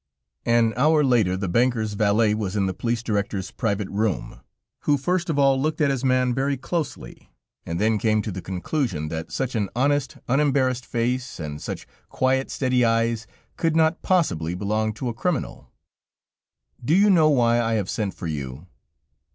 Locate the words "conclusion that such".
8.41-9.53